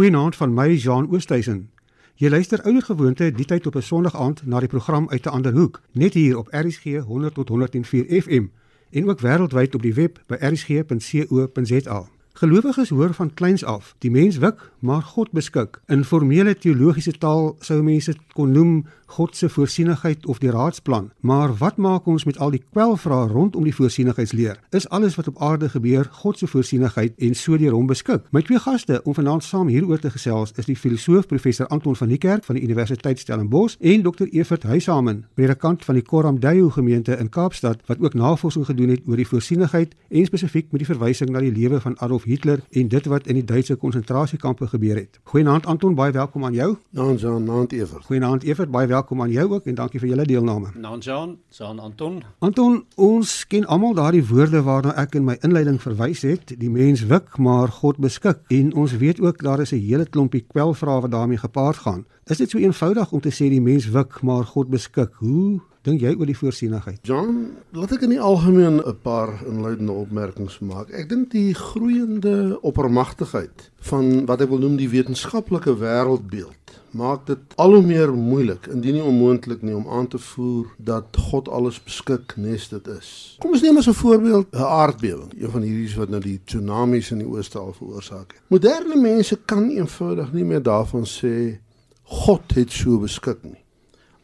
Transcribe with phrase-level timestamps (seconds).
[0.00, 1.70] Goeienaand van my Jean Oosthuizen.
[2.14, 5.52] Jy luister ouergewoonte die tyd op 'n Sondag aand na die program uit 'n ander
[5.52, 8.46] hoek, net hier op RSG 100 tot 104 FM
[8.90, 12.08] en ook wêreldwyd op die web by rsg.co.za.
[12.32, 15.80] Gelowiges hoor van kleins af, die mens wik, maar God beskik.
[15.86, 21.10] In formele teologiese taal sou mense kon noem God se voorsienigheid of die raadsplan.
[21.20, 24.60] Maar wat maak ons met al die kwelvrae rondom die voorsienigheidsleer?
[24.70, 28.28] Is alles wat op aarde gebeur God se voorsienigheid en so deur hom beskik?
[28.30, 32.08] My twee gaste om vanaand saam hieroor te gesels is die filosoof professor Anton van
[32.08, 36.70] die Kerk van die Universiteit Stellenbosch en Dr Evert Huisamen, predikant van die Koram Dayu
[36.70, 40.90] gemeente in Kaapstad wat ook navorsing gedoen het oor die voorsienigheid en spesifiek met die
[40.92, 45.02] verwysing na die lewe van Adolf Hitler en dit wat in die Duitse konsentrasiekampe gebeur
[45.02, 45.18] het.
[45.24, 46.76] Goeienaand Anton, baie welkom aan jou.
[46.90, 48.04] Naand Jean, naand Evert.
[48.04, 50.70] Goeienaand Evert, baie welkom aan jou ook en dankie vir julle deelname.
[50.74, 52.22] Naand Jean, Jean Anton.
[52.38, 56.54] Anton, ons ken almal daardie woorde waarna ek in my inleiding verwys het.
[56.58, 58.44] Die mens wik, maar God beskik.
[58.48, 62.04] En ons weet ook daar is 'n hele klompie kwelvrae wat daarmee gepaard gaan.
[62.24, 65.10] Is dit so eenvoudig om te sê die mens wik, maar God beskik?
[65.18, 66.98] Hoe dink jy oor die voorsienigheid?
[67.02, 70.90] John, laat ek in die algemeen 'n paar inleidende opmerkings maak.
[70.90, 77.38] Ek dink die groeiende oppermagtigheid van wat ek wil noem die wetenskaplike wêreldbeeld maak dit
[77.56, 81.82] al hoe meer moeilik, indien nie onmoontlik nie om aan te voer dat God alles
[81.82, 83.10] beskik nes dit is.
[83.42, 87.10] Kom ons neem as 'n voorbeeld 'n aardbewing, een van hierdie wat nou die tsunamies
[87.10, 88.42] in die ooste al veroorsaak het.
[88.46, 91.58] Moderne mense kan eenvoudig nie meer daarvan sê
[92.02, 93.64] God het so beskik nie.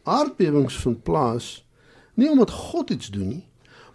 [0.03, 1.65] Aardbewings vind plaas
[2.13, 3.45] nie omdat God iets doen nie,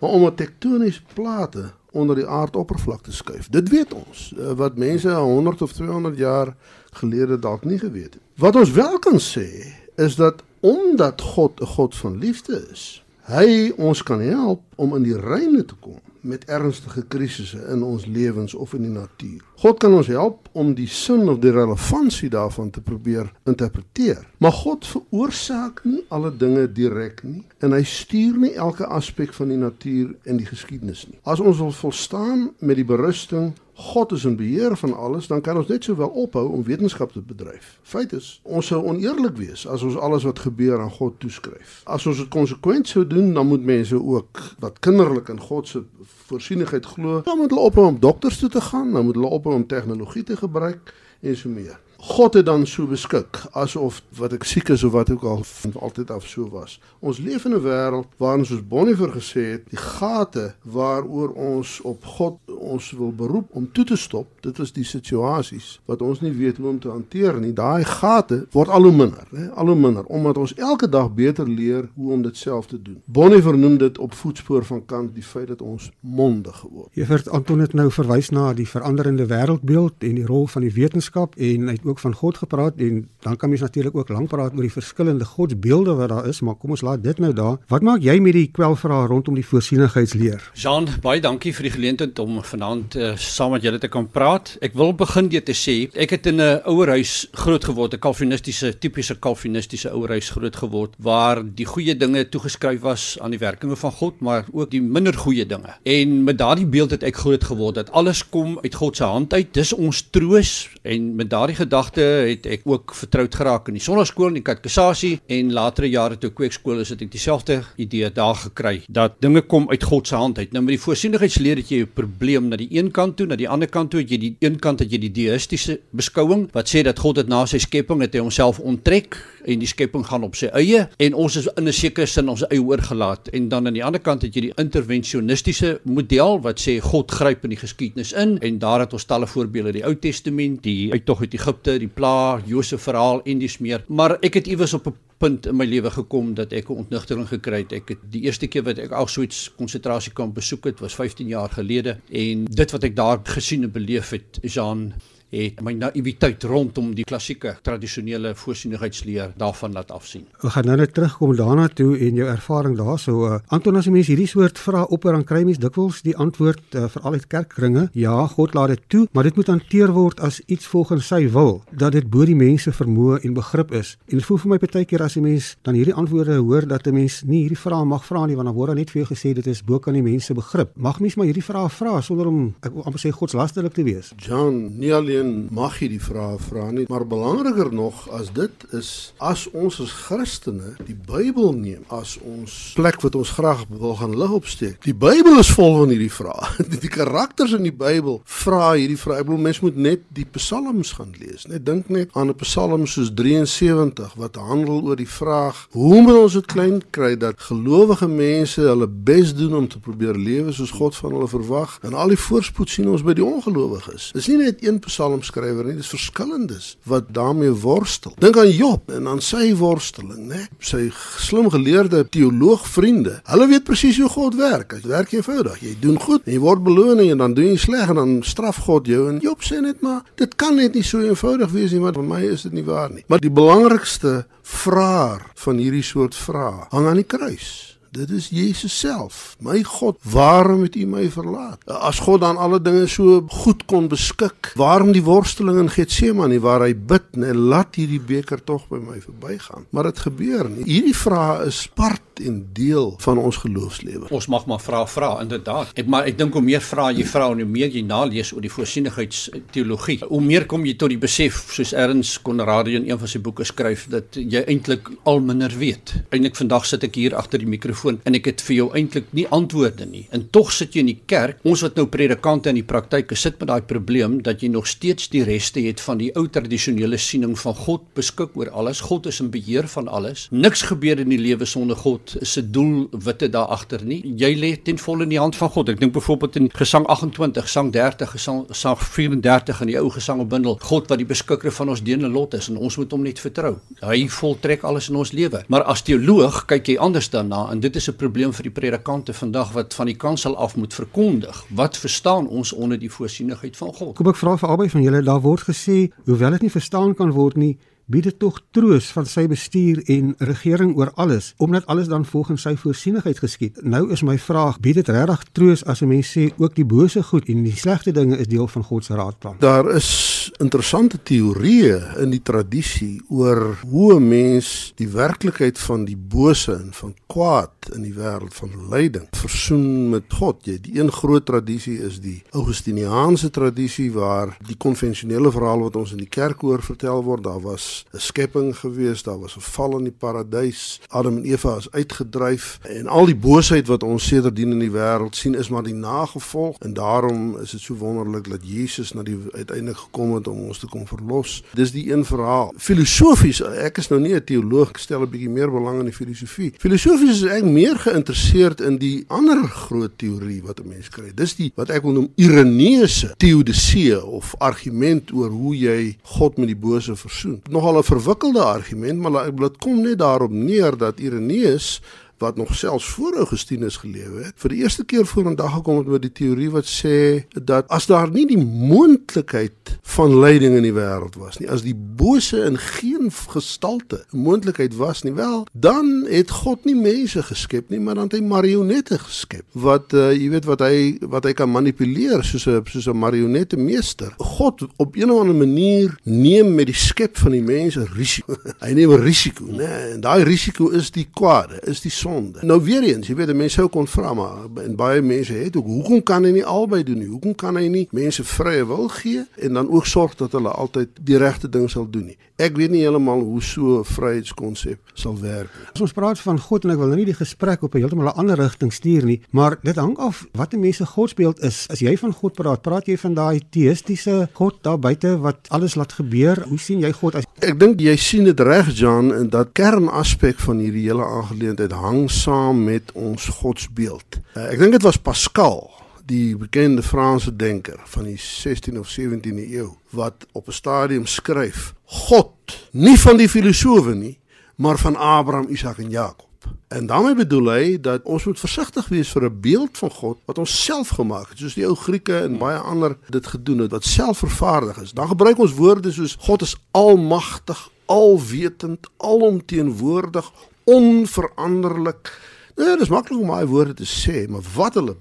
[0.00, 3.48] maar omdat tektoniese plate onder die aardoppervlakte skuif.
[3.48, 6.56] Dit weet ons, eh, wat mense 100 of 200 jaar
[6.90, 8.22] gelede dalk nie geweet het.
[8.36, 9.48] Wat ons wel kan sê
[9.94, 15.02] is dat omdat God 'n God van liefde is, hy ons kan help om in
[15.02, 19.41] die reine te kom met ernstige krisisse in ons lewens of in die natuur.
[19.62, 24.23] God kan ons help om die sin of die relevantie daarvan te probeer interpreteer.
[24.39, 29.53] Maar God veroorsaak nie alle dinge direk nie en hy stuur nie elke aspek van
[29.55, 31.19] die natuur en die geskiedenis nie.
[31.22, 35.56] As ons wil volstaan met die berusting God is in beheer van alles, dan kan
[35.56, 37.78] ons net sowel ophou om wetenskap te bedryf.
[37.83, 41.81] Feit is, ons sou oneerlik wees as ons alles wat gebeur aan God toeskryf.
[41.84, 45.84] As ons dit konsekwent sou doen, dan moet mense ook wat kinderlik in God se
[46.28, 49.55] voorsienigheid glo, dan moet hulle ophou om dokters toe te gaan, dan moet hulle ophou
[49.56, 51.81] om tegnologie te gebruik en so meer.
[52.04, 55.74] God het dan so beskik asof wat ek siek is of wat ook al van
[55.86, 56.80] altyd af so was.
[56.98, 62.04] Ons leef in 'n wêreld waarin soos Bonhoeffer gesê het, die gate waaroor ons op
[62.04, 66.32] God ons wil beroep om toe te stop, dit is die situasies wat ons nie
[66.32, 67.52] weet hoe om te hanteer nie.
[67.52, 71.48] Daai gate word al hoe minder, hè, al hoe minder omdat ons elke dag beter
[71.48, 73.02] leer hoe om dit self te doen.
[73.04, 76.88] Bonhoeffer noem dit op voetspoor van Kant die feit dat ons mondig geword.
[76.94, 81.34] Evert Anton het nou verwys na die veranderende wêreldbeeld en die rol van die wetenskap
[81.36, 84.54] en hy het ook van God gepraat en dan kan mens natuurlik ook lank praat
[84.56, 87.58] oor die verskillende godsbeelde wat daar is, maar kom ons laat dit nou daar.
[87.69, 90.50] Wat maak jy met die kwelvrae rondom die voorsienigheidsleer?
[90.58, 94.56] Jean, baie dankie vir die geleentheid om vanaand uh, saam met julle te kan praat.
[94.64, 98.72] Ek wil begin deur te sê, ek het in 'n ouerhuis groot geword, 'n kalvinistiese
[98.78, 103.92] tipiese kalvinistiese ouerhuis groot geword waar die goeie dinge toegeskryf was aan die werkinge van
[103.92, 105.76] God, maar ook die minder goeie dinge.
[105.82, 109.32] En met daardie beeld het ek groot geword dat alles kom uit God se hand
[109.32, 109.54] uit.
[109.54, 114.28] Dis ons troos en met daardie gedagte het ek ook vertroud geraak in die sonnaskool
[114.28, 118.82] en die katekisasie en latere jare toe kweekskool is dit ek dieselfde idee daar gekry
[118.88, 120.53] dat dinge kom uit God se hand uit.
[120.53, 123.48] Nou met die voorsienigheidsleer het jy 'n probleem na die een kant toe, na die
[123.48, 126.82] ander kant toe het jy die een kant het jy die deïstiese beskouing wat sê
[126.82, 130.36] dat God het na sy skepping het hy homself onttrek en die skepping gaan op
[130.38, 133.75] sy eie en ons is in 'n sekere sin ons eie oorgelaat en dan aan
[133.75, 138.12] die ander kant het jy die interventionistiese model wat sê God gryp in die geskiedenis
[138.12, 141.88] in en daar het ons talle voorbeelde die Ou Testament, die uittog uit Egipte, die
[141.88, 143.84] pla, Josef verhaal en dis meer.
[143.88, 147.28] Maar ek het iewers op 'n punt in my lewe gekom dat ek 'n ontnugtering
[147.28, 147.72] gekry het.
[147.72, 151.28] Ek het die eerste keer wat ek al so iets konsentrasiekamp besoek het, was 15
[151.28, 154.92] jaar gelede en dit wat ek daar gesien en beleef het, Jean
[155.32, 160.26] het my naïwiteit rondom die klassieke tradisionele voorsienigheidsleer daarvan laat afsien.
[160.43, 163.17] Ek gaan nou net terugkom daarna toe en jou ervaring daarso.
[163.26, 166.76] Uh, Anton as jy mens hierdie soort vrae opper aan kry mens dikwels die antwoord
[166.76, 170.40] uh, veral uit kerkkringe, ja, God laat dit toe, maar dit moet hanteer word as
[170.46, 173.96] iets volgens sy wil, dat dit bo die mense vermoë en begrip is.
[174.11, 176.87] En dit voel vir my baie keer as 'n mens dan hierdie antwoorde hoor dat
[176.87, 179.08] 'n mens nie hierdie vrae mag vra nie want dan word dan net vir jou
[179.14, 180.70] gesê dit is bo kan die mense begrip.
[180.76, 184.12] Mag mens maar hierdie vrae vra sonder om ek wil amper sê godslasterlik te wees.
[184.17, 188.66] John, nie alleen alleen mag jy die vrae vra nie, maar belangriker nog as dit
[188.76, 193.96] is as ons as Christene die Bybel neem as ons plek wat ons graag wil
[194.00, 194.80] gaan lig opsteek.
[194.86, 196.50] Die Bybel is vol van hierdie vrae.
[196.82, 199.20] Die karakters in die Bybel vra hierdie vrae.
[199.20, 201.44] Ek bedoel mens moet net die psalms gaan lees.
[201.50, 206.19] Net dink net aan 'n psalm soos 73 wat handel oor die vraag: Hoe moet
[206.24, 210.72] ons dit klein kry dat gelowige mense hulle bes doen om te probeer lewe soos
[210.74, 214.10] God van hulle verwag en al die voorspoed sien ons by die ongelowiges.
[214.16, 214.80] Dis nie net een
[215.12, 218.14] psalmskrywer nie, dis verskillendes wat daarmee worstel.
[218.23, 220.47] Dink aan Job en aan sy worsteling, né?
[220.62, 220.88] Sy
[221.20, 223.19] slim geleerde teoloog vriende.
[223.29, 224.76] Hulle weet presies hoe God werk.
[224.76, 225.61] Hy werk eenvoudig.
[225.62, 228.88] Jy doen goed jy word beloon en dan doen jy sleg en dan straf God
[228.91, 229.09] jou.
[229.11, 232.08] En Job sê net maar, dit kan net nie so eenvoudig wees nie, want vir
[232.08, 233.05] my is dit nie waar nie.
[233.12, 237.71] Maar die belangrikste vraag van hierdie soort vrae hang aan die kruis.
[237.93, 239.37] Dit is Jesus self.
[239.44, 241.61] My God, waarom het U my verlaat?
[241.69, 246.65] As God dan alle dinge so goed kon beskik, waarom die worsteling in Getsemane waar
[246.65, 249.67] hy bid, nee, laat hierdie beker tog by my verbygaan.
[249.77, 250.65] Maar dit gebeur nie.
[250.71, 254.09] Hierdie vrae is part en deel van ons geloofslewe.
[254.12, 255.75] Ons mag maar vra vra inderdaad.
[255.77, 258.44] Ek maar ek dink hoe meer vra jy vra en hoe meer jy nalees oor
[258.44, 263.11] die voorsienigheidsteologie, hoe meer kom jy tot die besef soos Ernst Conradie in een van
[263.11, 265.97] sy boeke skryf dat jy eintlik al minder weet.
[266.12, 269.26] Eindelik vandag sit ek hier agter die mikrofoon en ek het vir jou eintlik nie
[269.34, 270.05] antwoorde nie.
[270.14, 271.40] En tog sit jy in die kerk.
[271.49, 275.11] Ons wat nou predikante in die praktyk sit met daai probleem dat jy nog steeds
[275.12, 278.81] die reste het van die ou tradisionele siening van God beskik oor alles.
[278.88, 280.29] God is in beheer van alles.
[280.31, 284.00] Niks gebeur in die lewe sonder God se doel witte daar agter nie.
[284.19, 285.73] Jy lê ten volle in die hand van God.
[285.73, 290.58] Ek dink byvoorbeeld in Gesang 28, Gesang 30, Gesang, Gesang 34 in die ou gesangebundel.
[290.62, 293.55] God wat die beskikker van ons dene lot is en ons moet hom net vertrou.
[293.82, 295.43] Hy voltrek alles in ons lewe.
[295.52, 299.12] Maar as teoloog kyk jy anders daarna en dit is 'n probleem vir die predikante
[299.12, 301.44] vandag wat van die kansel af moet verkondig.
[301.48, 303.96] Wat verstaan ons onder die voorsienigheid van God?
[303.96, 307.10] Kom ek vra vir albei van julle, daar word gesê, hoewel dit nie verstaan kan
[307.10, 311.90] word nie, bied dit tog troos van sy bestuur en regering oor alles omdat alles
[311.90, 313.58] dan volgens sy voorsienigheid geskied.
[313.62, 317.02] Nou is my vraag, bied dit regtig troos as 'n mens sê ook die bose
[317.02, 319.36] goed en die slegte dinge is deel van God se raadplan?
[319.38, 320.12] Daar is
[320.42, 326.72] interessante teorieë in die tradisie oor hoe 'n mens die werklikheid van die bose en
[326.72, 330.44] van kwaad in die wêreld van lyding versoen met God.
[330.44, 335.92] Jy, die een groot tradisie is die Augustiniaanse tradisie waar die konvensionele verhaal wat ons
[335.92, 339.78] in die kerk hoor vertel word, daar was 'n skepping gewees, daar was 'n val
[339.78, 340.80] in die paradys.
[340.88, 345.16] Adam en Eva is uitgedryf en al die boosheid wat ons sedertdien in die wêreld
[345.16, 349.19] sien is maar die nagevolg en daarom is dit so wonderlik dat Jesus na die
[349.32, 351.43] uiteindelik gekom het om ons te kom verlos.
[351.55, 352.53] Dis die een verhaal.
[352.56, 355.94] Filosofies, ek is nou nie 'n teoloog, ek stel 'n bietjie meer belang in die
[355.94, 356.53] filosofie.
[356.59, 361.12] Filosofies is ek meer geïnteresseerd in die ander groot teorie wat 'n mens kry.
[361.14, 366.47] Dis die wat ek wil noem Ireneese teodisee of argument oor hoe jy God met
[366.47, 367.41] die bose versoen.
[367.50, 371.81] Nog nogal 'n verwikkelde argument, maar dit kom net daarop neer dat Ireneus
[372.22, 376.04] wat nog selfs voor Augustinus gelewe het, vir die eerste keer vorendag gekom het met
[376.06, 381.19] die teorie wat sê dat as daar nie die moontlikheid van lyding in die wêreld
[381.20, 386.30] was nie, as die bose in geen gestalte 'n moontlikheid was nie, wel, dan het
[386.30, 390.44] God nie mense geskep nie, maar dan het hy marionette geskep wat uh, jy weet
[390.44, 394.14] wat hy wat hy kan manipuleer soos 'n soos 'n marionette meester.
[394.19, 398.36] God op 'n of ander manier neem met die skep van die mense risiko.
[398.64, 399.92] hy neem risiko, né?
[399.94, 402.38] En daai risiko is die kwade, is die sonde sonde.
[402.43, 405.67] Nou weer eens, jy weet, mense sou kon vra maar en baie mense het ook
[405.67, 407.09] hoekom kan hy nie albei doen nie?
[407.11, 410.94] Hoekom kan hy nie mense vrye wil gee en dan ook sorg dat hulle altyd
[411.00, 412.19] die regte ding sal doen nie?
[412.43, 415.67] Ek weet nie heeltemal hoe so 'n vryheidskonsep sal werk nie.
[415.75, 418.08] As ons praat van God en ek wil nou nie die gesprek op 'n heeltemal
[418.08, 421.67] 'n ander rigting stuur nie, maar dit hang af wat 'n mens se godsbeeld is.
[421.70, 425.75] As jy van God praat, praat jy van daai teïstiese God daar buite wat alles
[425.75, 426.44] laat gebeur.
[426.48, 430.39] Hoe sien jy God as Ek dink jy sien dit reg John en dat kernaspek
[430.39, 434.19] van hierdie hele aangeleentheid hang hang saam met ons godsbeeld.
[434.35, 435.71] Uh, ek dink dit was Pascal,
[436.11, 441.75] die bekende Franse denker van die 16 of 17de eeu wat op 'n stadium skryf:
[441.85, 442.35] God,
[442.73, 444.19] nie van die filosowe nie,
[444.56, 446.27] maar van Abraham, Isak en Jakob.
[446.69, 450.39] En daarmee bedoel hy dat ons moet versigtig wees vir 'n beeld van God wat
[450.39, 453.85] ons self gemaak het, soos die ou Grieke en baie ander dit gedoen het wat
[453.85, 454.93] selfvervaardig is.
[454.93, 460.32] Dan gebruik ons woorde soos God is almagtig, alwetend, alomteenwoordig,
[460.64, 462.12] onveranderlik.
[462.56, 464.96] Nou, dit is maklik om daai woorde te sê, maar wat hulle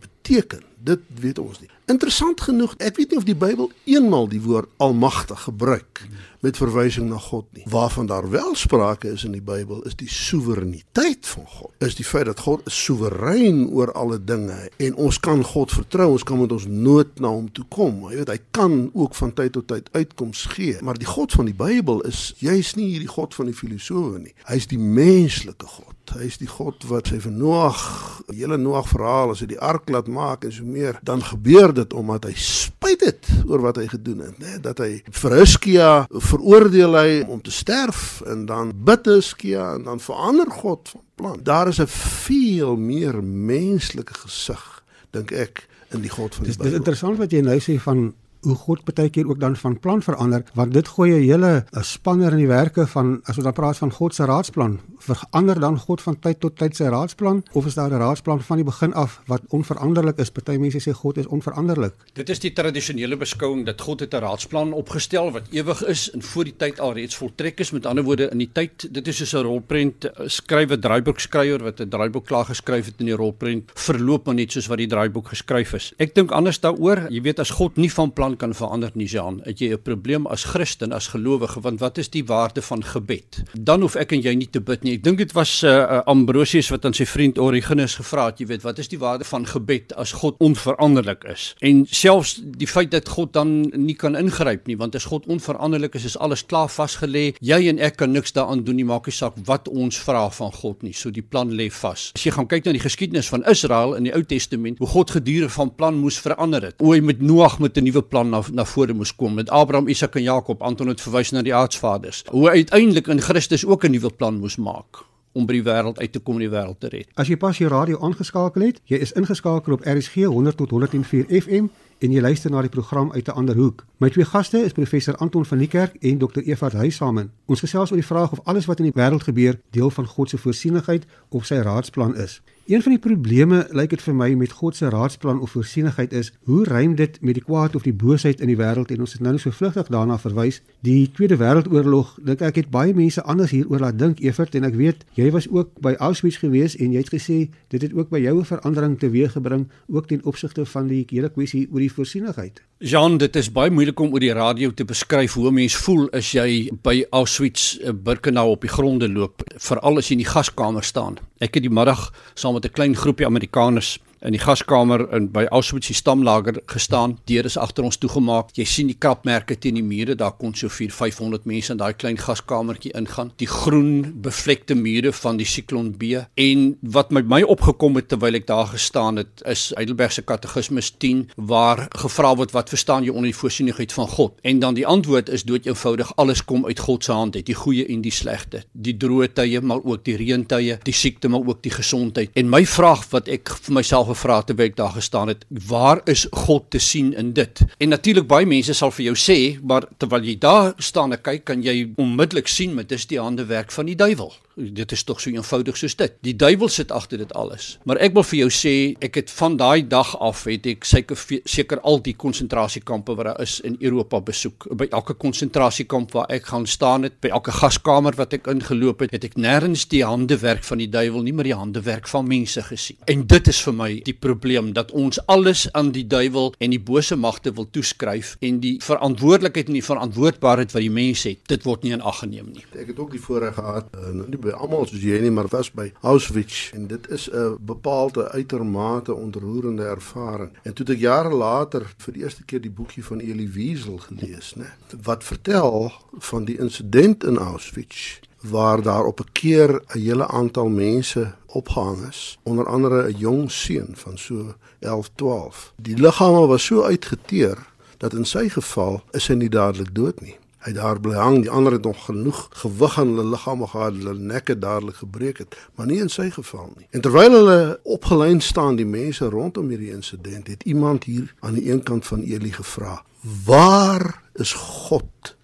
[0.84, 1.70] Dit weet ons nie.
[1.92, 6.02] Interessant genoeg, ek weet nie of die Bybel eenmal die woord almagtig gebruik
[6.42, 7.66] met verwysing na God nie.
[7.70, 11.74] Waarvan daar wel sprake is in die Bybel is die soewereiniteit van God.
[11.86, 16.10] Is die feit dat God is soewerein oor alle dinge en ons kan God vertrou,
[16.16, 18.02] ons kan met ons nood na hom toe kom.
[18.10, 21.52] Jy weet, hy kan ook van tyd tot tyd uitkoms gee, maar die God van
[21.52, 24.34] die Bybel is juis nie hierdie God van die filosowe nie.
[24.50, 25.94] Hy is die menslike God.
[26.12, 27.80] Hy is die God wat sy vir Noag,
[28.28, 31.74] die hele Noag verhaal as hy die ark laat maak en so meer, dan gebeur
[31.76, 34.58] dit omdat hy spyt het oor wat hy gedoen het, né?
[34.64, 40.04] Dat hy vir Hiskia veroordeel hy om te sterf en dan bid Hiskia en dan
[40.04, 41.40] verander God van plan.
[41.44, 46.66] Daar is 'n veel meer menslike gesig, dink ek, in die God van die Bybel.
[46.66, 50.02] Dis interessant wat jy nou sê van hoe God baie keer ook dan van plan
[50.02, 53.54] verander want dit gooi 'n hele 'n spanner in die werke van as ons dan
[53.54, 57.66] praat van God se raadsplan verander dan God van tyd tot tyd sy raadsplan of
[57.66, 60.32] is daar 'n raadsplan van die begin af wat onveranderlik is?
[60.32, 61.94] Party mense sê God is onveranderlik.
[62.14, 66.22] Dit is die tradisionele beskouing dat God het 'n raadsplan opgestel wat ewig is en
[66.22, 67.72] voor die tyd alreeds voltrek is.
[67.72, 71.80] Met ander woorde in die tyd dit is soos 'n rolprent skrywe draaiboek skrywer wat
[71.80, 75.28] 'n draaiboek klaar geskryf het in die rolprent verloop maar net soos wat die draaiboek
[75.28, 75.94] geskryf is.
[75.98, 77.08] Ek dink anders daaroor.
[77.10, 79.42] Jy weet as God nie van plan kan verander nie Jean.
[79.46, 83.44] Het jy 'n probleem as Christen, as gelowige, want wat is die waarde van gebed?
[83.54, 84.94] Dan hoef ek en jy nie te bid nie.
[84.94, 88.64] Ek dink dit was uh, Ambrosius wat aan sy vriend Origenes gevra het, jy weet,
[88.64, 91.56] wat is die waarde van gebed as God onveranderlik is?
[91.60, 95.96] En selfs die feit dat God dan nie kan ingryp nie, want as God onveranderlik
[95.96, 97.34] is, is alles klaar vasgelê.
[97.40, 100.52] Jy en ek kan niks daaraan doen nie, maak nie saak wat ons vra van
[100.52, 100.94] God nie.
[100.94, 102.12] So die plan lê vas.
[102.16, 105.12] As jy gaan kyk na die geskiedenis van Israel in die Ou Testament, hoe God
[105.16, 106.78] gedurig van plan moes verander het.
[106.82, 109.88] Hy met Noag met 'n nuwe plan plan na na vore moes kom met Abraham,
[109.88, 110.62] Isak en Jakob.
[110.62, 112.24] Anton het verwys na die aardsvaders.
[112.30, 116.12] Hoe uiteindelik in Christus ook 'n nuwe plan moes maak om by die wêreld uit
[116.12, 117.08] te kom en die wêreld te red.
[117.16, 121.26] As jy pas jou radio aangeskakel het, jy is ingeskakel op RSG 100 tot 104
[121.42, 121.66] FM
[122.00, 123.86] en jy luister na die program uit 'n ander hoek.
[123.98, 127.32] My twee gaste is professor Anton van Niekerk en dokter Evert Huisamen.
[127.46, 130.30] Ons gesels oor die vraag of alles wat in die wêreld gebeur deel van God
[130.30, 132.42] se voorsienigheid of sy raadsplan is.
[132.72, 136.30] Een van die probleme lyk dit vir my met God se raadsplan of voorsienigheid is,
[136.48, 139.26] hoe rym dit met die kwaad of die boosheid in die wêreld en ons het
[139.26, 140.62] nou so vlugtig daarna verwys.
[140.80, 144.80] Die Tweede Wêreldoorlog, dink ek het baie mense anders hieroor laat dink, Evert, en ek
[144.80, 147.42] weet jy was ook by Auschwitz gewees en jy het gesê
[147.76, 151.68] dit het ook by jou 'n verandering teweeggebring ook ten opsigte van die hele kwessie
[151.72, 152.64] oor die voorsienigheid.
[152.82, 156.10] Jean, dit is baie moeilik om oor die radio te beskryf hoe 'n mens voel
[156.18, 161.20] as jy by Auschwitz-Birkenau op die gronde loop, veral as jy in die gaskamer staan.
[161.40, 165.46] Ek het die middag saam met 'n klein groepie Amerikaners in die gaskamer in by
[165.50, 167.18] Auschwitz die stamlager gestaan.
[167.30, 168.52] Deur is agter ons toegemaak.
[168.58, 170.16] Jy sien die krapmerke teen die mure.
[170.18, 173.32] Daar kon so 4 500 mense in daai klein gaskamertjie ingaan.
[173.42, 176.22] Die groen bevlekte mure van die Siklon B.
[176.40, 180.92] En wat met my opgekom het terwyl ek daar gestaan het, is Heidelberg se Katekismus
[181.02, 184.38] 10 waar gevra word wat verstaan jy onder die voorsienigheid van God?
[184.46, 187.88] En dan die antwoord is dood eenvoudig alles kom uit God se hand, die goeie
[187.90, 188.64] en die slegte.
[188.72, 192.32] Die droë tye, maar ook die reëntye, die siekte, maar ook die gesondheid.
[192.38, 196.28] En my vraag wat ek vir myself gevra terwyl ek daar gestaan het, waar is
[196.46, 197.64] God te sien in dit?
[197.80, 201.46] En natuurlik baie mense sal vir jou sê, maar terwyl jy daar staan en kyk,
[201.50, 204.34] kan jy onmiddellik sien met dis die handewerk van die duiwel
[204.70, 206.14] dit is tog so eenvoudig soos dit.
[206.26, 207.78] Die duiwel sit agter dit alles.
[207.90, 211.20] Maar ek wil vir jou sê, ek het van daai dag af het ek seker
[211.50, 214.68] seker al die konsentrasiekampe wat daar is in Europa besoek.
[214.78, 219.16] By elke konsentrasiekamp waar ek gaan staan het, by elke gaskamer wat ek ingeloop het,
[219.16, 223.00] het ek nêrens die handewerk van die duiwel nie, maar die handewerk van mense gesien.
[223.12, 226.82] En dit is vir my die probleem dat ons alles aan die duiwel en die
[226.82, 231.68] bose magte wil toeskryf en die verantwoordelikheid en die verantwoordbaarheid wat die mens het, dit
[231.68, 232.66] word nie in ag geneem nie.
[232.76, 234.12] Ek het ook die voorreg gehad uh,
[234.52, 239.14] by almal soos jy nie, maar was by Auschwitz en dit is 'n bepaalde uitermate
[239.14, 240.52] ontroerende ervaring.
[240.64, 244.56] En toe ek jare later vir die eerste keer die boekie van Elie Wiesel gelees,
[244.56, 250.28] né, wat vertel van die insident in Auschwitz waar daar op 'n keer 'n hele
[250.28, 255.74] aantal mense opgehang is, onder andere 'n jong seun van so 11, 12.
[255.76, 257.58] Die liggame was so uitgeteer
[257.98, 261.42] dat in sy geval is hy nie dadelik dood nie hy daar bly hang.
[261.42, 265.58] Die ander het nog genoeg gewig aan hulle liggame gehad hulle nekke dadelik gebreek het
[265.76, 266.88] maar nie in sy geval nie.
[266.92, 271.72] En terwyl hulle opgelyn staan die mense rondom hierdie insident het iemand hier aan die
[271.72, 273.02] een kant van Eli gevra
[273.46, 275.36] waar is God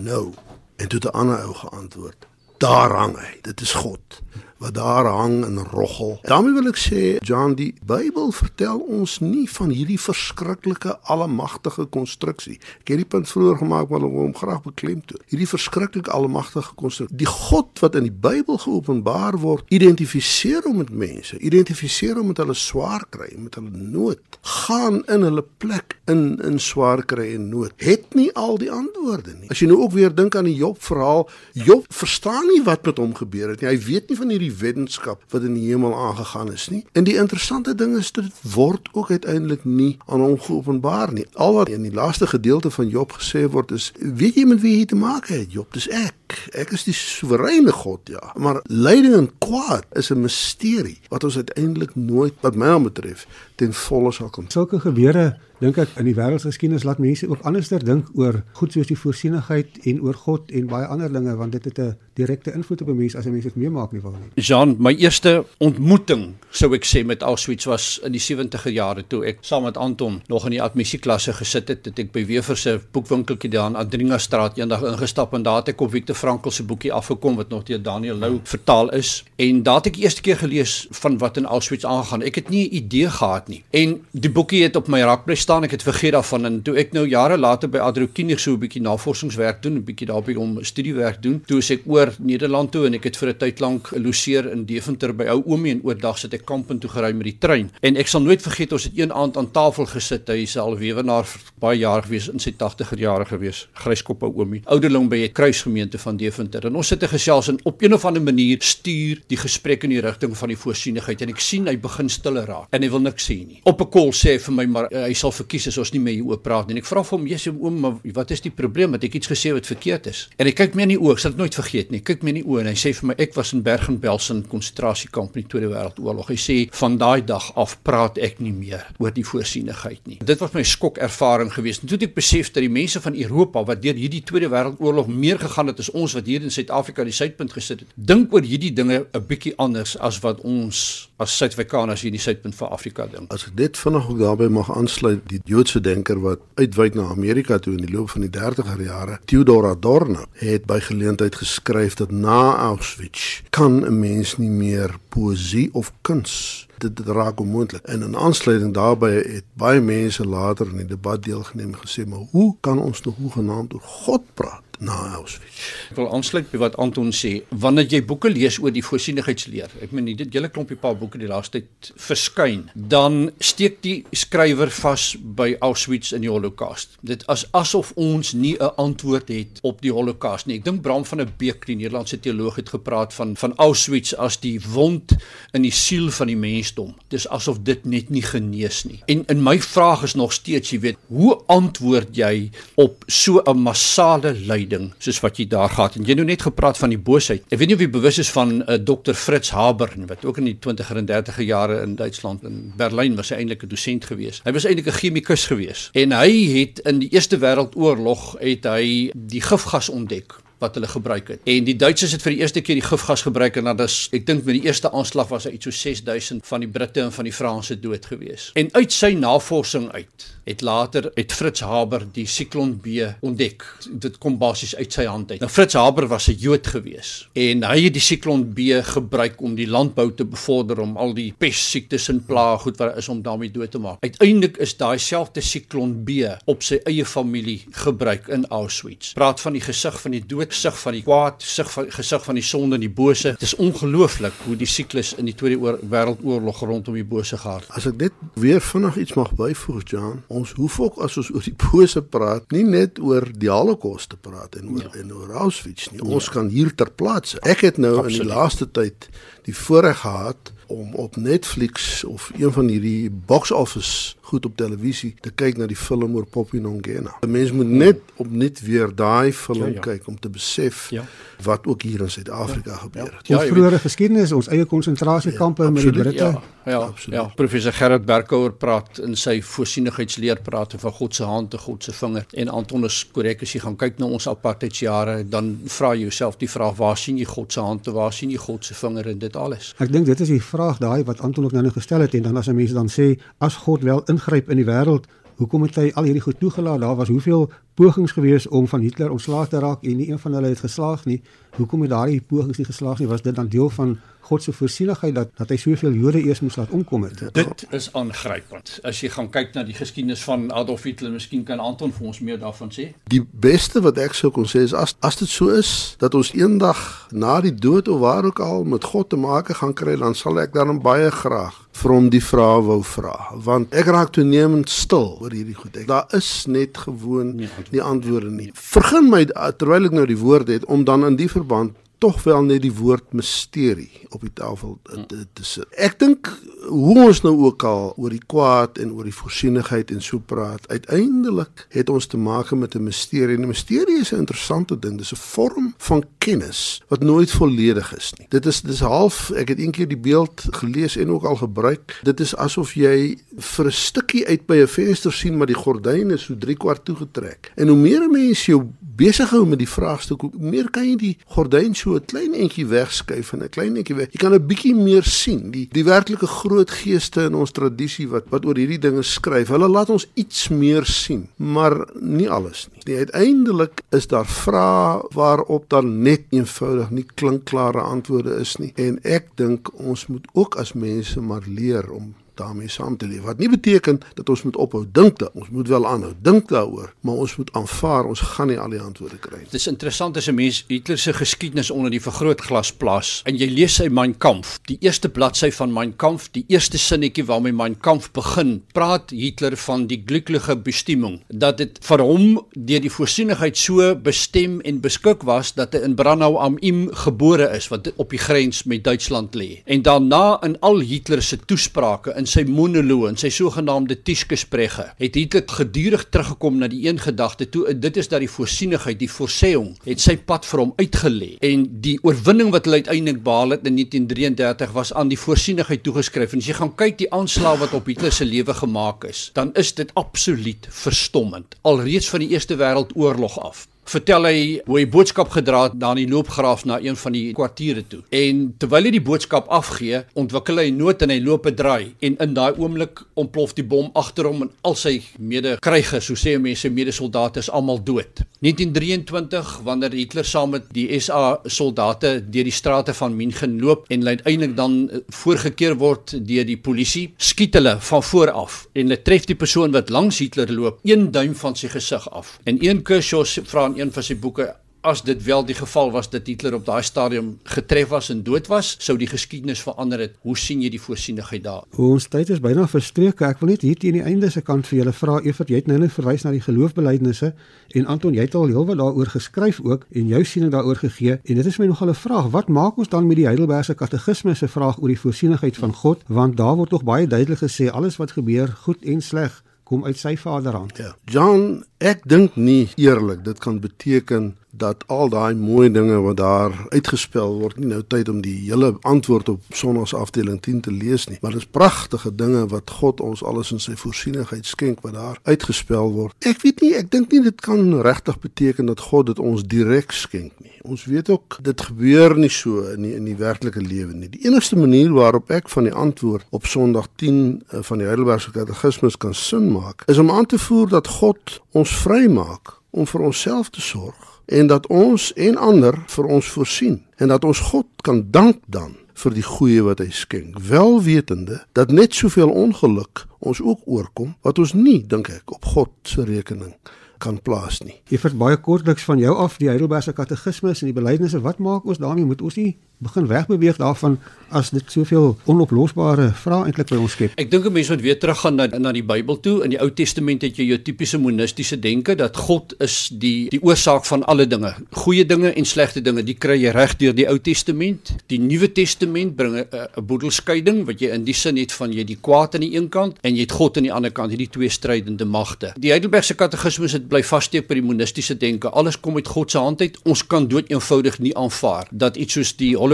[0.00, 0.32] nou?
[0.76, 2.26] En toe 'n ander ou geantwoord
[2.62, 3.32] daar hang hy.
[3.42, 4.22] Dit is God
[4.62, 6.18] wat daar hang en roggel.
[6.22, 12.58] daarmee wil ek sê, John, die Bybel vertel ons nie van hierdie verskriklike almagtige konstruksie.
[12.82, 15.22] Ek het die punt vroeër gemaak maar ek wil hom graag beklemtoon.
[15.32, 17.18] Hierdie verskriklike almagtige konstruksie.
[17.18, 22.42] Die God wat in die Bybel geopenbaar word, identifiseer hom met mense, identifiseer hom met
[22.42, 27.48] hulle swaar kry, met hulle nood, gaan in hulle plek in in swaar kry en
[27.50, 27.74] nood.
[27.82, 29.50] Het nie al die antwoorde nie.
[29.50, 31.26] As jy nou ook weer dink aan die Job verhaal,
[31.58, 33.70] Job verstaan nie wat met hom gebeur het nie.
[33.70, 36.84] Hy weet nie van hierdie die wetenskap wat in die hemel aangegaan is nie.
[36.92, 41.26] En die interessante ding is dit word ook uiteindelik nie aan hom geopenbaar nie.
[41.34, 44.78] Al wat in die laaste gedeelte van Job gesê word is, weet jy met wie
[44.78, 45.52] jy te maak het?
[45.52, 46.14] Job, dis ek.
[46.52, 48.32] Ek is die soewereine God, ja.
[48.34, 53.72] Maar lyding en kwaad is 'n misterie wat ons uiteindelik nooit wat my betref ten
[53.72, 54.50] volle sal kom.
[54.50, 58.88] Sulke gebeure dink ek in die wêreldgeskiedenis laat mense ook anderster dink oor goed soos
[58.90, 62.82] die voorsienigheid en oor God en baie ander dinge want dit het 'n direkte invloed
[62.82, 64.42] op 'n mens as 'n mens dit meemaak nie van nie.
[64.44, 69.24] Jean, my eerste ontmoeting, sou ek sê met Auschwitz was in die 70er jare toe
[69.24, 72.80] ek saam met Anton nog in die admissieklasse gesit het, het ek by Wever se
[72.90, 76.62] boekwinkeltjie daar aan Adringa straat eendag ingestap en daar het ek op Victor Frankl se
[76.62, 80.38] boekie afgekom wat nog deur Daniel Lou vertaal is en daar het ek eerste keer
[80.38, 82.22] gelees van wat in Auschwitz aangegaan.
[82.22, 83.62] Ek het nie 'n idee gehad nie.
[83.70, 85.64] En die boekie het op my rakbly staan.
[85.64, 88.82] Ek het vergeet daarvan en toe ek nou jare later by Adrokinier so 'n bietjie
[88.82, 93.04] navorsingswerk doen, 'n bietjie daarby om studiewerk doen, toe ek oor Nederland toe en ek
[93.04, 96.44] het vir 'n tyd lank loseer in Deventer by ou oomie en oordag sit ek
[96.44, 97.70] kamp in toe gery met die trein.
[97.80, 100.28] En ek sal nooit vergeet ons het een aand aan tafel gesit.
[100.28, 101.26] Hy is al weewenaar
[101.58, 103.66] baie jare gewees in sy 80er jare gewees.
[103.72, 104.62] Gryskop ou oomie.
[104.64, 106.66] Ouderling by 'n kruisgemeente van Deventer.
[106.68, 109.94] En ons sit te gesels en op een of ander manier stuur die gesprek in
[109.94, 113.04] die rigting van die voorsienigheid en ek sien hy begin stiller raak en hy wil
[113.04, 113.60] niks sê nie.
[113.68, 116.00] Op 'n kol sê hy vir my maar uh, hy sal verkies as ons nie
[116.00, 116.76] meer hieroor praat nie.
[116.76, 118.92] En ek vra vir hom, "Jesus oom, maar wat is die probleem?
[118.92, 121.18] Het ek iets gesê wat verkeerd is?" En hy kyk my in die oë, ek
[121.18, 122.00] sal dit nooit vergeet nie.
[122.00, 125.36] Kyk my in die oë en hy sê vir my, "Ek was in Bergen-Belsen konsentrasiekamp
[125.36, 129.10] in die Tweede Wêreldoorlog." Hy sê, "Van daai dag af praat ek nie meer oor
[129.10, 131.82] die voorsienigheid nie." Dit was my skokervaring geweest.
[131.82, 135.06] En toe het ek besef dat die mense van Europa wat deur hierdie Tweede Wêreldoorlog
[135.06, 138.42] meer gegaan het as ons wat hier in Suid-Afrika die suidpunt gesit het, dink oor
[138.42, 142.70] hierdie dinge 'n bietjie anders as wat ons as Suid-Afrikaners hier in die suidpunt van
[142.74, 143.32] Afrika dink.
[143.32, 147.58] As ek dit vinnig ook daarbey mag aansluit, die Joodse denker wat uitwyk na Amerika
[147.58, 152.10] toe in die loop van die 30er jare, Theodor Adorno, het by geleentheid geskryf dat
[152.10, 157.82] na Auschwitz kan 'n mens nie meer poësie of kuns dit raak onmoontlik.
[157.82, 162.26] En in aansluiting daarbey het baie mense later in die debat deelgeneem en gesê, "Maar
[162.30, 165.62] hoe kan ons nog hoegenaamd oor God praat?" Na Auschwitz.
[165.92, 167.32] Ek wil aansluit by wat Anton sê.
[167.62, 171.30] Wanneer jy boeke lees oor die voorsienigheidsleer, ek meen dit hele klompie paar boeke die
[171.30, 176.96] laaste tyd verskyn, dan steek die skrywer vas by Auschwitz in die Holocaust.
[177.04, 180.56] Dit as asof ons nie 'n antwoord het op die Holocaust nie.
[180.56, 184.40] Ek dink Bram van der Beek, die Nederlandse teoloog het gepraat van van Auschwitz as
[184.40, 185.12] die wond
[185.52, 186.94] in die siel van die mensdom.
[187.08, 189.02] Dis asof dit net nie genees nie.
[189.06, 193.58] En in my vraag is nog steeds, jy weet, hoe antwoord jy op so 'n
[193.58, 197.44] massale lyding soos wat jy daar gehad en jy nou net gepraat van die boosheid.
[197.50, 200.50] Ek weet nie of jy bewus is van uh, Dr Fritz Haber wat ook in
[200.50, 204.42] die 20er en 30er jare in Duitsland in Berlyn was hy eintlik 'n dosent gewees.
[204.44, 209.10] Hy was eintlik 'n chemikus gewees en hy het in die Eerste Wêreldoorlog het hy
[209.14, 211.40] die gifgas ontdek wat hulle gebruik het.
[211.44, 214.26] En die Duitsers het vir die eerste keer die gifgas gebruik en dan is ek
[214.28, 217.28] dink met die eerste aanslag was daar iets so 6000 van die Britte en van
[217.28, 218.50] die Franse dood gewees.
[218.58, 223.62] En uit sy navorsing uit het later het Fritz Haber die Cyclone B ontdek.
[223.90, 225.40] Dit kom basies uit sy hand uit.
[225.40, 229.54] Nou Fritz Haber was 'n Jood gewees en hy het die Cyclone B gebruik om
[229.54, 233.50] die landbou te bevorder om al die pestsiektes en plaae goed wat is om daarmee
[233.50, 233.96] dood te maak.
[234.00, 236.10] Uiteindelik is daai selfde Cyclone B
[236.44, 239.12] op sy eie familie gebruik in Auschwitz.
[239.12, 242.38] Praat van die gesig van die dood sig van die kwaad, sig van gesig van
[242.38, 243.34] die sonde en die bose.
[243.36, 247.64] Dit is ongelooflik hoe die siklus in die Tweede Wêreldoorlog rondom die bose gaan.
[247.68, 251.44] As ek net weer vinnig iets mag byvoeg, Jan, ons hoef ook as ons oor
[251.44, 254.94] die bose praat, nie net oor die Holocaust te praat en oor ja.
[255.02, 256.02] en oor Auschwitz nie.
[256.02, 256.38] Ons ja.
[256.38, 257.40] kan hier ter plaatse.
[257.42, 258.20] Ek het nou Absoluut.
[258.20, 259.08] in die laaste tyd
[259.46, 265.14] die voorreg gehad om op Netflix of een van hierdie box office goed op televisie
[265.20, 267.16] te kyk na die film oor Poppy Nongena.
[267.20, 269.80] 'n Mens moet net op net weer daai film ja, ja.
[269.80, 271.04] kyk om te besef ja.
[271.42, 273.26] Wat ook hier in Suid-Afrika ja, gebeur het.
[273.26, 276.24] Ja, ons ja, vroeëre geskiedenis, ons eie konsentrasiekampe ja, met die Britte.
[276.24, 277.18] Ja, ja, absoluut.
[277.18, 281.84] Ja, professor Gerard Berkouwer praat in sy voorsienigheidsleer praat van God se hand en God
[281.84, 282.26] se vinger.
[282.32, 286.38] En Anton is korrek as jy gaan kyk na ons apartheidsjare, dan vra jy jouself
[286.40, 289.10] die vraag waar sien jy God se hand en waar sien jy God se vinger
[289.14, 289.72] in dit alles?
[289.82, 292.36] Ek dink dit is die vraag daai wat Anton ook nou gestel het en dan
[292.36, 296.08] as mense dan sê as God wel ingryp in die wêreld Hoekom het hy al
[296.08, 296.80] hierdie goed toegelaat?
[296.80, 300.32] Daar was hoeveel pogings gewees om van Hitler ontslae te raak en nie een van
[300.32, 301.22] hulle het geslaag nie.
[301.56, 303.08] Hoekom het daardie pogings nie geslaag nie?
[303.08, 306.56] Was dit dan deel van God se voorsienigheid dat dat hy soveel Jode eers moes
[306.56, 307.22] laat omkom het.
[307.34, 308.78] Dit is aangrypend.
[308.86, 312.20] As jy gaan kyk na die geskiedenis van Adolf Hitler, miskien kan Anton vir ons
[312.20, 312.92] meer daarvan sê.
[313.10, 316.30] Die beste wat ek sou kon sê is as as dit so is dat ons
[316.38, 320.14] eendag na die dood of waar ook al met God te maak gaan kry, dan
[320.14, 323.16] sal ek dan baie graag vir hom die vrae wou vra
[323.46, 325.76] want ek raak toenemend stil oor hierdie goed.
[325.76, 328.50] Ek daar is net gewoon nie antwoorde, nie.
[328.54, 329.24] Vergun my
[329.58, 332.74] terwyl ek nou die woord het om dan in die verband tog wel net die
[332.74, 335.68] woord misterie op die tafel te, te sit.
[335.78, 336.30] Ek dink
[336.66, 340.66] hoe ons nou ook al oor die kwaad en oor die voorsienigheid en so praat,
[340.72, 343.36] uiteindelik het ons te maak met 'n misterie.
[343.36, 344.98] En 'n misterie is 'n interessante ding.
[344.98, 348.26] Dis 'n vorm van kennis wat nooit volledig is nie.
[348.28, 352.00] Dit is dis half ek het eendag die beeld gelees en ook al gebruik.
[352.02, 356.16] Dit is asof jy vir 'n stukkie uit by 'n venster sien maar die gordyne
[356.16, 357.52] so 3 kwart toegetrek.
[357.54, 358.62] En hoe meer mense jou
[358.96, 362.66] besig hou met die vraagstuk, hoe meer kan jy die gordyn so 'n klein entjie
[362.66, 364.12] wegskuif en 'n klein entjie weg.
[364.12, 365.50] Jy kan 'n bietjie meer sien.
[365.50, 369.68] Die die werklike groot geeste in ons tradisie wat wat oor hierdie dinge skryf, hulle
[369.68, 372.82] laat ons iets meer sien, maar nie alles nie.
[372.84, 378.72] Die uiteindelik is daar vrae waarop dan net eenvoudig nie klinkklare antwoorde is nie.
[378.76, 383.22] En ek dink ons moet ook as mense maar leer om daarmee saam te leef.
[383.28, 386.92] Wat nie beteken dat ons moet ophou dink dat ons moet wel aanhou dink daaroor,
[387.06, 389.50] maar ons moet aanvaar ons gaan nie al die antwoorde kry nie.
[389.50, 393.48] Dit is interessant as 'n mens Hitler se geskiedenis onder die vergrootglas plaas en jy
[393.50, 397.78] lees sy Mein Kampf, die eerste bladsy van Mein Kampf, die eerste sinnetjie waarmee Mein
[397.80, 403.56] Kampf begin, praat Hitler van die glückliche Bestimmung, dat dit vir hom deur die voorsienigheid
[403.56, 408.10] so bestem en beskik was dat hy in Branau am Inn gebore is wat op
[408.10, 409.62] die grens met Duitsland lê.
[409.66, 415.16] En daarna in al Hitler se toesprake in sy monoloog en sy sogenaamde Tischgespräche het
[415.18, 419.72] Hitler gedurig teruggekom na die een gedagte toe dit is dat die voorsienigheid die voorseung
[419.86, 421.30] het sy pad vir hom uitgelê.
[421.44, 426.32] En die oorwinning wat hy uiteindelik behaal het in 1933 was aan die voorsienigheid toegeskryf.
[426.32, 429.52] En as jy gaan kyk die aanslag wat op Hitler se lewe gemaak is dan
[429.58, 431.58] is dit absoluut verstommend.
[431.62, 436.06] Alreeds van die eerste wêreldoorlog af vertel hy hoe hy boodskap gedra het na die
[436.08, 438.00] loopgraaf na een van die kwartiere toe.
[438.14, 442.16] En terwyl hy die boodskap afgee, ontwikkel hy nood en hy loop 'n draai en
[442.16, 446.68] in daai oomblik ontplof die bom agter hom en al sy mede-krygers, so sê mense,
[446.70, 448.22] mede-soldate is almal dood.
[448.40, 454.06] 1923 wanneer Hitler saam met die SA soldate deur die strate van München loop en
[454.06, 459.02] uiteindelik dan eh, voorgekeer word deur die polisie, skiet hulle van voor af en hulle
[459.02, 462.38] tref die persoon wat langs Hitler loop, een duim van sy gesig af.
[462.44, 466.08] En een Kershaw vra in een van sy boeke as dit wel die geval was
[466.10, 470.16] dat Hitler op daai stadium getref was en dood was, sou die geskiedenis verander het.
[470.26, 471.62] Hoe sien jy die voorsienigheid daar?
[471.78, 473.22] Ons tyd is byna verstreek.
[473.22, 475.70] Ek wil net hier teen die einde se kant vir julle vra, Evert, jy het
[475.70, 477.30] nou net verwys na die geloofbelijdenisse
[477.78, 481.40] en Anton, jy het al heelwat daaroor geskryf ook en jou siening daaroor gegee en
[481.40, 482.30] dit is my nogal 'n vraag.
[482.34, 486.02] Wat maak ons dan met die Heidelbergse katekisme se vraag oor die voorsienigheid van God?
[486.08, 489.98] Want daar word tog baie duidelik gesê alles wat gebeur, goed en sleg, kom uit
[489.98, 490.76] sy vaderhand.
[490.78, 490.94] Ja.
[491.04, 496.52] John, ek dink nie eerlik dit kan beteken dat al daai mooi dinge wat daar
[496.68, 501.06] uitgespel word nie nou tyd om die hele antwoord op Sondags afdeling 10 te lees
[501.08, 504.94] nie maar dit is pragtige dinge wat God ons alles in sy voorsienigheid skenk wat
[504.94, 506.16] daar uitgespel word.
[506.28, 509.92] Ek weet nie ek dink nie dit kan regtig beteken dat God dit ons direk
[509.96, 510.54] skenk nie.
[510.62, 514.10] Ons weet ook dit gebeur nie so in die, in die werklike lewe nie.
[514.12, 518.34] Die enigste manier waarop ek van die antwoord op Sondag 10 eh, van die Heidelbergse
[518.36, 523.08] Katekismus kan sin maak is om aan te voer dat God ons vrymaak om vir
[523.10, 526.82] onsself te sorg en dat ons en ander vir ons voorsien.
[526.96, 530.38] En dat ons God kan dank dan vir die goeie wat hy skenk.
[530.48, 535.44] Wel wetende dat net soveel ongeluk ons ook oorkom wat ons nie dink ek op
[535.54, 536.54] God se rekening
[537.02, 537.80] kan plaas nie.
[537.90, 541.22] Jy vir baie kortliks van jou af die Heidelbergse katekismes en die belydenisse.
[541.24, 542.06] Wat maak ons daarmee?
[542.06, 542.52] Moet ons nie
[542.82, 543.98] begin wegbeweeg daarvan
[544.32, 547.14] as dit soveel onoplosbare vrae eintlik by ons skep.
[547.20, 549.44] Ek dink 'n mens moet weer teruggaan na na die Bybel toe.
[549.44, 553.42] In die Ou Testament het jy jou tipiese monistiese denke dat God is die die
[553.42, 554.54] oorsaak van alle dinge.
[554.70, 557.94] Goeie dinge en slegte dinge, die kry jy reg deur die Ou Testament.
[558.06, 561.84] Die Nuwe Testament bring 'n 'n boedelskeiding wat jy in die sin het van jy
[561.84, 564.30] die kwaad aan die een kant en jy het God aan die ander kant, hierdie
[564.30, 565.52] twee strydende magte.
[565.58, 568.48] Die Heidelbergse Katekismus het bly vassteek by die monistiese denke.
[568.50, 569.78] Alles kom uit God se hand uit.
[569.84, 572.71] Ons kan dood eenvoudig nie aanvaar dat iets soos die Holocaust,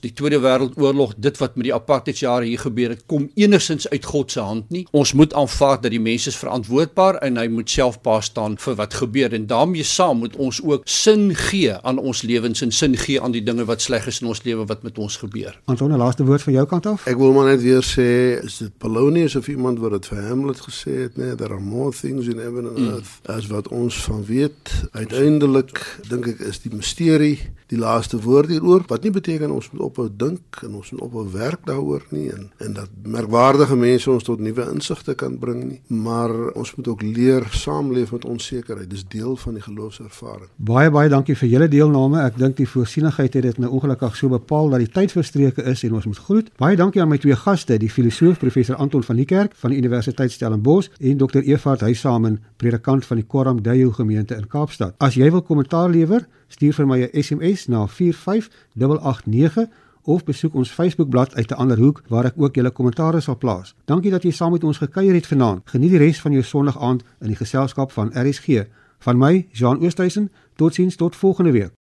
[0.00, 4.32] die Tweede Wêreldoorlog, dit wat met die apartheidsjare hier gebeur het, kom enigsins uit God
[4.32, 4.86] se hand nie.
[4.90, 8.74] Ons moet aanvaar dat die mens is verantwoordbaar en hy moet self pa staan vir
[8.78, 12.96] wat gebeur en daarmee saam moet ons ook sin gee aan ons lewens en sin
[12.96, 15.60] gee aan die dinge wat sleg is in ons lewe wat met ons gebeur.
[15.66, 17.06] Anton, 'n laaste woord van jou kant af?
[17.06, 20.60] Ek wil maar net weer sê, is dit Polonius of iemand wat dit vir Hamlet
[20.60, 22.88] gesê het, nee, there are more things in heaven and mm.
[22.88, 24.88] earth as wat ons van weet.
[24.92, 29.82] Uiteindelik dink ek is die misterie die laaste woord hieroor wat nie beteken ons moet
[29.82, 34.24] ophou dink en ons moet ophou werk daaroor nie en en dat merkwaardige mense ons
[34.24, 35.80] tot nuwe insigte kan bring nie.
[35.88, 38.90] Maar ons moet ook leer saamleef met onsekerheid.
[38.90, 40.48] Dis deel van die geloofservaring.
[40.56, 42.22] Baie baie dankie vir julle deelname.
[42.24, 45.84] Ek dink die voorsienigheid het dit nou ongelukkig so bepaal dat die tyd verstreke is
[45.86, 46.50] en ons moet groet.
[46.58, 49.78] Baie dankie aan my twee gaste die filosoof professor Anton van die Kerk van die
[49.78, 54.94] Universiteit Stellenbosch en dokter Evard Huysamen predikant van die Koram Dayo gemeente in Kaapstad.
[54.98, 59.68] As jy wil kommentaar lewer stuur vir my 'n SMS na 45889
[60.02, 63.74] of besoek ons Facebookblad uit 'n ander hoek waar ek ook julle kommentaare sal plaas.
[63.84, 65.60] Dankie dat jy saam met ons gekuier het vanaand.
[65.64, 68.66] Geniet die res van jou Sondag aand in die geselskap van RSG.
[68.98, 71.77] Van my, Jean Oosthuizen, totsiens tot volgende week.